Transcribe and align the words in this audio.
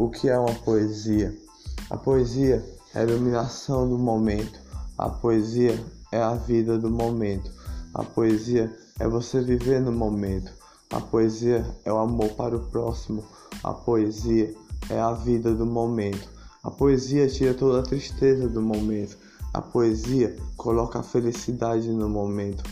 O 0.00 0.08
que 0.08 0.30
é 0.30 0.38
uma 0.38 0.54
poesia? 0.54 1.36
A 1.90 1.96
poesia 1.98 2.64
é 2.94 3.00
a 3.00 3.02
iluminação 3.02 3.86
do 3.86 3.98
momento. 3.98 4.58
A 4.96 5.10
poesia 5.10 5.78
é 6.10 6.18
a 6.18 6.34
vida 6.36 6.78
do 6.78 6.88
momento. 6.88 7.52
A 7.92 8.02
poesia 8.02 8.74
é 8.98 9.06
você 9.06 9.42
viver 9.42 9.78
no 9.78 9.92
momento. 9.92 10.50
A 10.90 11.02
poesia 11.02 11.66
é 11.84 11.92
o 11.92 11.98
amor 11.98 12.30
para 12.30 12.56
o 12.56 12.70
próximo. 12.70 13.22
A 13.62 13.74
poesia 13.74 14.54
é 14.88 14.98
a 14.98 15.12
vida 15.12 15.54
do 15.54 15.66
momento. 15.66 16.30
A 16.64 16.70
poesia 16.70 17.28
tira 17.28 17.52
toda 17.52 17.80
a 17.80 17.82
tristeza 17.82 18.48
do 18.48 18.62
momento. 18.62 19.18
A 19.52 19.60
poesia 19.60 20.34
coloca 20.56 21.00
a 21.00 21.02
felicidade 21.02 21.90
no 21.90 22.08
momento. 22.08 22.64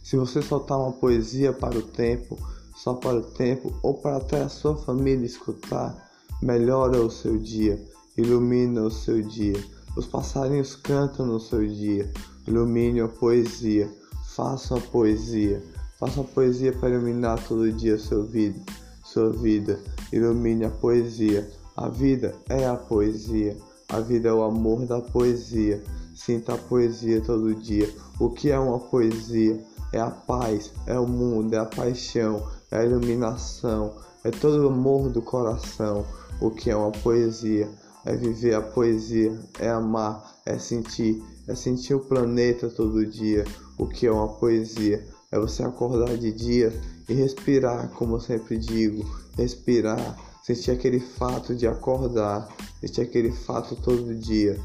Se 0.00 0.16
você 0.16 0.40
soltar 0.40 0.78
uma 0.78 0.92
poesia 0.92 1.52
para 1.52 1.76
o 1.76 1.82
tempo, 1.82 2.38
só 2.76 2.94
para 2.94 3.16
o 3.16 3.22
tempo 3.22 3.76
ou 3.82 3.94
para 3.94 4.18
até 4.18 4.42
a 4.42 4.48
sua 4.48 4.76
família 4.76 5.26
escutar, 5.26 6.06
melhora 6.42 7.00
o 7.00 7.10
seu 7.10 7.38
dia, 7.38 7.82
ilumina 8.16 8.82
o 8.82 8.90
seu 8.90 9.22
dia. 9.22 9.62
Os 9.96 10.06
passarinhos 10.06 10.76
cantam 10.76 11.26
no 11.26 11.40
seu 11.40 11.66
dia, 11.66 12.10
ilumine 12.46 13.00
a 13.00 13.08
poesia, 13.08 13.90
faça 14.34 14.76
a 14.76 14.80
poesia, 14.80 15.62
faça 15.98 16.20
a 16.20 16.24
poesia 16.24 16.72
para 16.72 16.90
iluminar 16.90 17.42
todo 17.46 17.72
dia 17.72 17.98
sua 17.98 18.22
vida, 18.22 18.60
sua 19.02 19.32
vida, 19.32 19.80
ilumine 20.12 20.64
a 20.64 20.70
poesia. 20.70 21.50
A 21.76 21.88
vida 21.88 22.34
é 22.48 22.66
a 22.66 22.74
poesia, 22.74 23.56
a 23.88 24.00
vida 24.00 24.28
é 24.28 24.32
o 24.32 24.42
amor 24.42 24.86
da 24.86 25.00
poesia. 25.00 25.82
Sinta 26.14 26.54
a 26.54 26.58
poesia 26.58 27.20
todo 27.20 27.54
dia. 27.54 27.88
O 28.18 28.30
que 28.30 28.50
é 28.50 28.58
uma 28.58 28.78
poesia? 28.78 29.62
É 29.92 30.00
a 30.00 30.10
paz, 30.10 30.72
é 30.86 30.98
o 30.98 31.06
mundo, 31.06 31.54
é 31.54 31.58
a 31.58 31.66
paixão, 31.66 32.42
é 32.70 32.78
a 32.78 32.84
iluminação, 32.84 33.94
é 34.24 34.30
todo 34.30 34.64
o 34.64 34.68
amor 34.68 35.10
do 35.10 35.22
coração. 35.22 36.04
O 36.40 36.50
que 36.50 36.70
é 36.70 36.76
uma 36.76 36.92
poesia? 36.92 37.68
É 38.04 38.14
viver 38.14 38.54
a 38.54 38.60
poesia, 38.60 39.36
é 39.58 39.68
amar, 39.68 40.36
é 40.44 40.58
sentir, 40.58 41.22
é 41.48 41.54
sentir 41.54 41.94
o 41.94 42.00
planeta 42.00 42.68
todo 42.68 43.06
dia. 43.06 43.44
O 43.78 43.86
que 43.86 44.06
é 44.06 44.12
uma 44.12 44.28
poesia? 44.28 45.04
É 45.32 45.38
você 45.38 45.62
acordar 45.64 46.16
de 46.16 46.30
dia 46.30 46.72
e 47.08 47.14
respirar, 47.14 47.88
como 47.90 48.16
eu 48.16 48.20
sempre 48.20 48.58
digo, 48.58 49.04
respirar, 49.36 50.16
sentir 50.42 50.70
aquele 50.70 51.00
fato 51.00 51.54
de 51.54 51.66
acordar, 51.66 52.48
sentir 52.80 53.00
aquele 53.00 53.32
fato 53.32 53.74
todo 53.74 54.14
dia, 54.14 54.56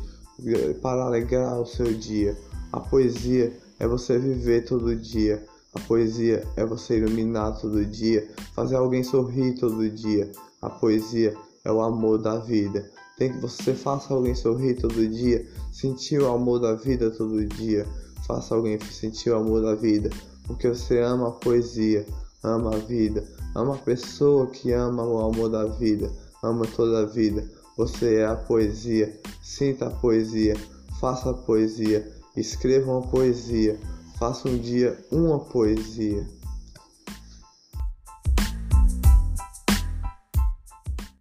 para 0.81 1.05
alegrar 1.05 1.59
o 1.59 1.65
seu 1.65 1.93
dia. 1.93 2.37
A 2.71 2.79
poesia 2.79 3.51
é 3.79 3.87
você 3.87 4.19
viver 4.19 4.65
todo 4.65 4.95
dia, 4.95 5.43
a 5.73 5.79
poesia 5.79 6.45
é 6.55 6.65
você 6.65 6.97
iluminar 6.97 7.59
todo 7.59 7.83
dia, 7.85 8.29
fazer 8.53 8.75
alguém 8.75 9.03
sorrir 9.03 9.55
todo 9.55 9.89
dia. 9.89 10.31
A 10.61 10.69
poesia 10.69 11.35
é 11.63 11.71
o 11.71 11.81
amor 11.81 12.17
da 12.17 12.37
vida. 12.37 12.89
Tem 13.17 13.31
que 13.31 13.39
você 13.39 13.73
faça 13.73 14.13
alguém 14.13 14.33
sorrir 14.33 14.75
todo 14.75 15.07
dia, 15.07 15.45
sentir 15.71 16.21
o 16.21 16.27
amor 16.27 16.59
da 16.59 16.75
vida 16.75 17.11
todo 17.11 17.45
dia. 17.45 17.85
Faça 18.27 18.55
alguém 18.55 18.79
sentir 18.79 19.31
o 19.31 19.37
amor 19.37 19.61
da 19.61 19.75
vida, 19.75 20.09
porque 20.45 20.67
você 20.67 20.99
ama 20.99 21.29
a 21.29 21.31
poesia, 21.31 22.05
ama 22.43 22.75
a 22.75 22.77
vida, 22.77 23.23
ama 23.55 23.75
a 23.75 23.79
pessoa 23.79 24.47
que 24.47 24.71
ama 24.71 25.03
o 25.03 25.19
amor 25.19 25.49
da 25.49 25.65
vida, 25.65 26.11
ama 26.43 26.65
toda 26.75 26.99
a 26.99 27.05
vida. 27.05 27.43
Você 27.77 28.15
é 28.15 28.25
a 28.25 28.35
poesia, 28.35 29.19
sinta 29.41 29.87
a 29.87 29.89
poesia, 29.89 30.55
faça 30.99 31.31
a 31.31 31.33
poesia, 31.33 32.11
escreva 32.35 32.91
uma 32.91 33.07
poesia. 33.07 33.79
Faça 34.21 34.47
um 34.47 34.55
dia 34.55 34.95
uma 35.11 35.39
poesia. 35.39 36.23